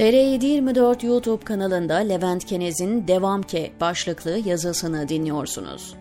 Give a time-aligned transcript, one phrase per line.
[0.00, 5.94] TR724 YouTube kanalında Levent Kenez'in Devam Ke başlıklı yazısını dinliyorsunuz.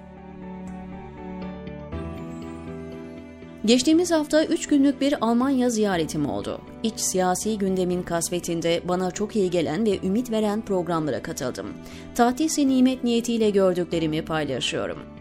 [3.65, 6.61] Geçtiğimiz hafta 3 günlük bir Almanya ziyaretim oldu.
[6.83, 11.67] İç siyasi gündemin kasvetinde bana çok iyi gelen ve ümit veren programlara katıldım.
[12.15, 15.18] Tahtisi nimet niyetiyle gördüklerimi paylaşıyorum.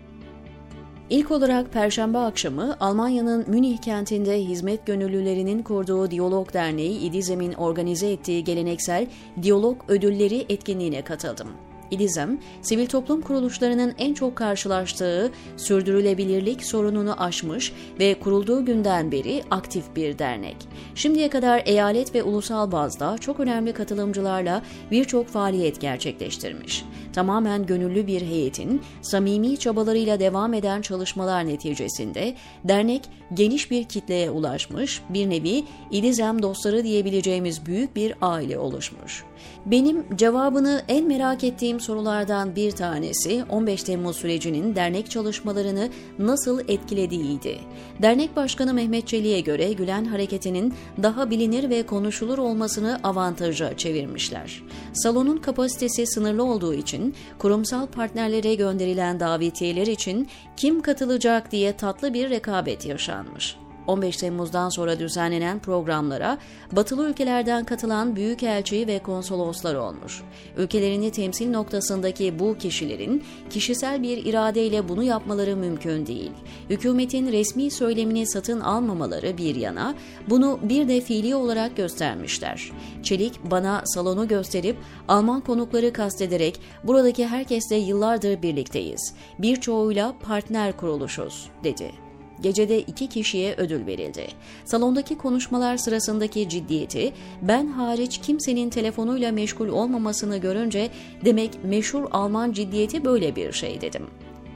[1.10, 8.44] İlk olarak Perşembe akşamı Almanya'nın Münih kentinde hizmet gönüllülerinin kurduğu Diyalog Derneği İdizem'in organize ettiği
[8.44, 9.06] geleneksel
[9.42, 11.48] Diyalog Ödülleri etkinliğine katıldım.
[11.90, 19.84] İdizem, sivil toplum kuruluşlarının en çok karşılaştığı sürdürülebilirlik sorununu aşmış ve kurulduğu günden beri aktif
[19.96, 20.56] bir dernek.
[20.94, 26.84] Şimdiye kadar eyalet ve ulusal bazda çok önemli katılımcılarla birçok faaliyet gerçekleştirmiş.
[27.12, 33.02] Tamamen gönüllü bir heyetin samimi çabalarıyla devam eden çalışmalar neticesinde dernek
[33.34, 39.24] geniş bir kitleye ulaşmış, bir nevi İdizem dostları diyebileceğimiz büyük bir aile oluşmuş.
[39.66, 47.58] Benim cevabını en merak ettiğim sorulardan bir tanesi 15 Temmuz sürecinin dernek çalışmalarını nasıl etkilediğiydi.
[48.02, 54.62] Dernek Başkanı Mehmet Çelik'e göre Gülen Hareketi'nin daha bilinir ve konuşulur olmasını avantaja çevirmişler.
[54.92, 62.30] Salonun kapasitesi sınırlı olduğu için kurumsal partnerlere gönderilen davetiyeler için kim katılacak diye tatlı bir
[62.30, 63.56] rekabet yaşanmış.
[63.88, 66.38] 15 Temmuz'dan sonra düzenlenen programlara
[66.72, 70.22] batılı ülkelerden katılan büyükelçi ve konsoloslar olmuş.
[70.56, 76.32] Ülkelerini temsil noktasındaki bu kişilerin kişisel bir iradeyle bunu yapmaları mümkün değil.
[76.70, 79.94] Hükümetin resmi söylemini satın almamaları bir yana
[80.30, 82.72] bunu bir de fiili olarak göstermişler.
[83.02, 84.76] Çelik bana salonu gösterip
[85.08, 89.14] Alman konukları kastederek buradaki herkesle yıllardır birlikteyiz.
[89.38, 92.07] Birçoğuyla partner kuruluşuz dedi.
[92.42, 94.26] Gecede iki kişiye ödül verildi.
[94.64, 100.90] Salondaki konuşmalar sırasındaki ciddiyeti, ben hariç kimsenin telefonuyla meşgul olmamasını görünce
[101.24, 104.06] demek meşhur Alman ciddiyeti böyle bir şey dedim.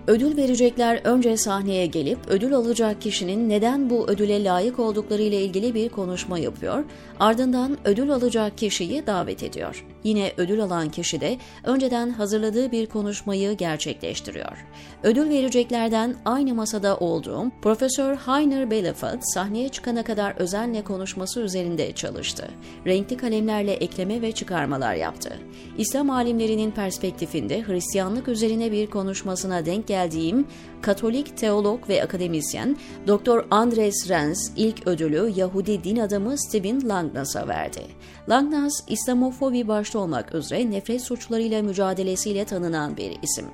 [0.06, 5.74] Ödül verecekler önce sahneye gelip ödül alacak kişinin neden bu ödüle layık oldukları ile ilgili
[5.74, 6.84] bir konuşma yapıyor,
[7.20, 9.84] ardından ödül alacak kişiyi davet ediyor.
[10.04, 14.66] Yine ödül alan kişi de önceden hazırladığı bir konuşmayı gerçekleştiriyor.
[15.02, 22.48] Ödül vereceklerden aynı masada olduğum Profesör Heiner Belefeld sahneye çıkana kadar özenle konuşması üzerinde çalıştı.
[22.86, 25.38] Renkli kalemlerle ekleme ve çıkarmalar yaptı.
[25.78, 30.46] İslam alimlerinin perspektifinde Hristiyanlık üzerine bir konuşmasına denk geldiğim
[30.82, 32.76] Katolik teolog ve akademisyen
[33.06, 33.46] Dr.
[33.50, 37.80] Andres Renz ilk ödülü Yahudi din adamı Stephen Langnas'a verdi.
[38.28, 43.46] Langnas, İslamofobi başta olmak üzere nefret suçlarıyla mücadelesiyle tanınan bir isim.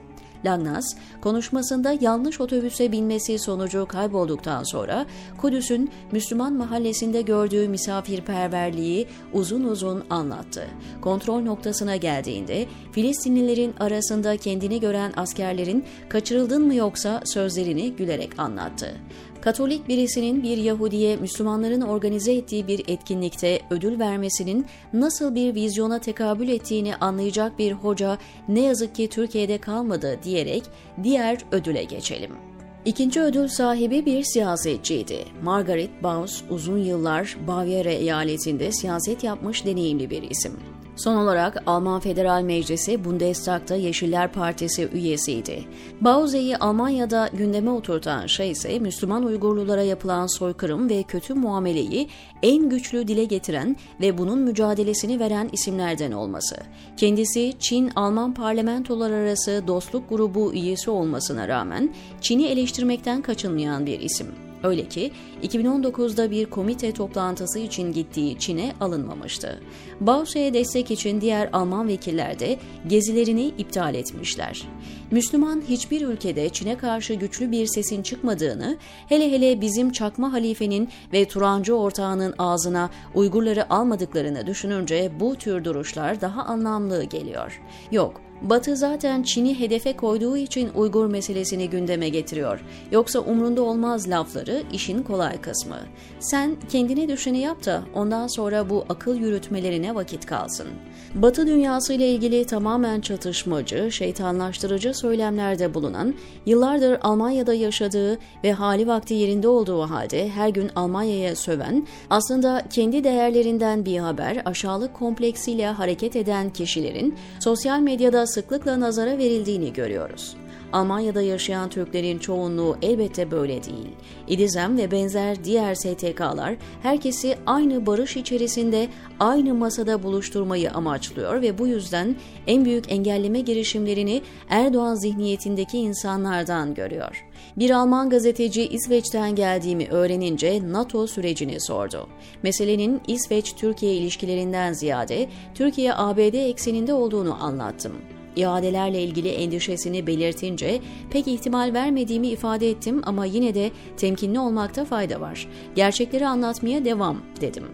[0.44, 5.06] Langnas, konuşmasında yanlış otobüse binmesi sonucu kaybolduktan sonra
[5.36, 10.66] Kudüs'ün Müslüman mahallesinde gördüğü misafirperverliği uzun uzun anlattı.
[11.00, 18.94] Kontrol noktasına geldiğinde Filistinlilerin arasında kendini gören askerlerin kaçırıldın mı yoksa sözlerini gülerek anlattı.
[19.40, 26.48] Katolik birisinin bir Yahudiye Müslümanların organize ettiği bir etkinlikte ödül vermesinin nasıl bir vizyona tekabül
[26.48, 30.62] ettiğini anlayacak bir hoca ne yazık ki Türkiye'de kalmadı diyerek
[31.02, 32.47] diğer ödüle geçelim.
[32.84, 35.24] İkinci ödül sahibi bir siyasetçiydi.
[35.42, 40.52] Margaret Baus uzun yıllar Bavyera eyaletinde siyaset yapmış deneyimli bir isim.
[40.98, 45.64] Son olarak Alman Federal Meclisi Bundestag'da Yeşiller Partisi üyesiydi.
[46.00, 52.08] Bauze'yi Almanya'da gündeme oturtan şey ise Müslüman Uygurlulara yapılan soykırım ve kötü muameleyi
[52.42, 56.56] en güçlü dile getiren ve bunun mücadelesini veren isimlerden olması.
[56.96, 64.26] Kendisi Çin-Alman parlamentolar arası dostluk grubu üyesi olmasına rağmen Çin'i eleştirmekten kaçınmayan bir isim.
[64.62, 65.10] Öyle ki
[65.42, 69.60] 2019'da bir komite toplantısı için gittiği Çin'e alınmamıştı.
[70.00, 74.62] Bausa'ya destek için diğer Alman vekiller de gezilerini iptal etmişler.
[75.10, 78.76] Müslüman hiçbir ülkede Çin'e karşı güçlü bir sesin çıkmadığını,
[79.08, 86.20] hele hele bizim çakma halifenin ve Turancı ortağının ağzına Uygurları almadıklarını düşününce bu tür duruşlar
[86.20, 87.60] daha anlamlı geliyor.
[87.90, 92.60] Yok, Batı zaten Çin'i hedefe koyduğu için Uygur meselesini gündeme getiriyor.
[92.92, 95.78] Yoksa umrunda olmaz lafları işin kolay kısmı.
[96.20, 100.68] Sen kendine düşeni yap da ondan sonra bu akıl yürütmelerine vakit kalsın.
[101.14, 106.14] Batı dünyası ile ilgili tamamen çatışmacı, şeytanlaştırıcı söylemlerde bulunan,
[106.46, 113.04] yıllardır Almanya'da yaşadığı ve hali vakti yerinde olduğu halde her gün Almanya'ya söven, aslında kendi
[113.04, 120.36] değerlerinden bir haber aşağılık kompleksiyle hareket eden kişilerin sosyal medyada sıklıkla nazara verildiğini görüyoruz.
[120.72, 123.88] Almanya'da yaşayan Türklerin çoğunluğu elbette böyle değil.
[124.28, 128.88] İdizem ve benzer diğer STK'lar herkesi aynı barış içerisinde
[129.20, 132.16] aynı masada buluşturmayı amaçlıyor ve bu yüzden
[132.46, 137.24] en büyük engelleme girişimlerini Erdoğan zihniyetindeki insanlardan görüyor.
[137.56, 142.08] Bir Alman gazeteci İsveç'ten geldiğimi öğrenince NATO sürecini sordu.
[142.42, 147.92] Meselenin İsveç-Türkiye ilişkilerinden ziyade Türkiye-ABD ekseninde olduğunu anlattım.
[148.38, 150.80] İadelerle ilgili endişesini belirtince
[151.10, 155.48] pek ihtimal vermediğimi ifade ettim ama yine de temkinli olmakta fayda var.
[155.74, 157.64] Gerçekleri anlatmaya devam dedim.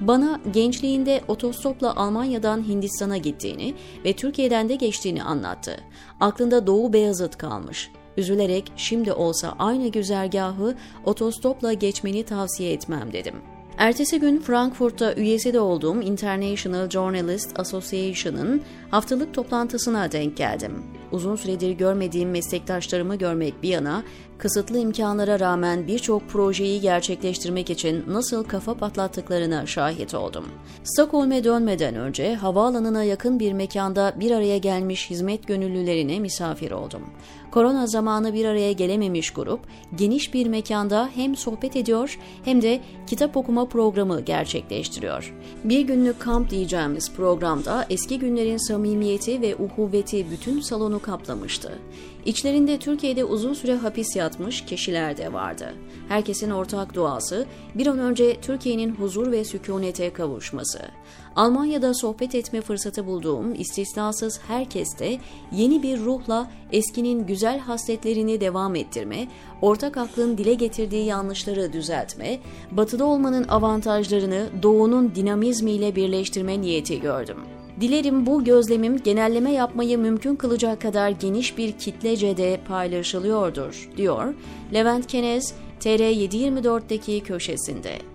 [0.00, 3.74] Bana gençliğinde otostopla Almanya'dan Hindistan'a gittiğini
[4.04, 5.76] ve Türkiye'den de geçtiğini anlattı.
[6.20, 7.90] Aklında Doğu Beyazıt kalmış.
[8.16, 13.34] Üzülerek şimdi olsa aynı güzergahı otostopla geçmeni tavsiye etmem dedim.
[13.78, 21.01] Ertesi gün Frankfurt'ta üyesi de olduğum International Journalist Association'ın haftalık toplantısına denk geldim.
[21.12, 24.02] Uzun süredir görmediğim meslektaşlarımı görmek bir yana,
[24.38, 30.44] kısıtlı imkanlara rağmen birçok projeyi gerçekleştirmek için nasıl kafa patlattıklarına şahit oldum.
[30.84, 37.02] Stockholm'e dönmeden önce havaalanına yakın bir mekanda bir araya gelmiş hizmet gönüllülerine misafir oldum.
[37.50, 39.60] Korona zamanı bir araya gelememiş grup,
[39.94, 45.34] geniş bir mekanda hem sohbet ediyor hem de kitap okuma programı gerçekleştiriyor.
[45.64, 51.78] Bir günlük kamp diyeceğimiz programda eski günlerin samimiyeti ve uhuvveti bütün salonu kaplamıştı.
[52.24, 55.74] İçlerinde Türkiye'de uzun süre hapis yatmış kişiler de vardı.
[56.08, 60.80] Herkesin ortak duası bir an önce Türkiye'nin huzur ve sükunete kavuşması.
[61.36, 65.18] Almanya'da sohbet etme fırsatı bulduğum istisnasız herkeste
[65.52, 69.28] yeni bir ruhla eskinin güzel hasletlerini devam ettirme,
[69.62, 72.38] ortak aklın dile getirdiği yanlışları düzeltme,
[72.70, 77.38] batıda olmanın avantajlarını doğunun dinamizmiyle birleştirme niyeti gördüm.
[77.80, 84.34] Dilerim bu gözlemim genelleme yapmayı mümkün kılacak kadar geniş bir kitlece de paylaşılıyordur, diyor
[84.74, 88.11] Levent Kenez TR724'deki köşesinde.